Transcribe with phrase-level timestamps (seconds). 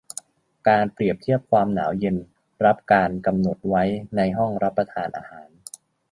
[0.69, 3.83] การเปรียบเทียบความหนาวเย็นได้รับการกำหนดไว้
[4.15, 5.49] ในห้องรับประทานอาหาร